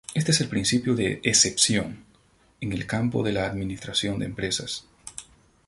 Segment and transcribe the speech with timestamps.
[0.15, 2.03] Este es el "Principio de Excepción"
[2.59, 4.85] en el campo de la Administración de Empresas.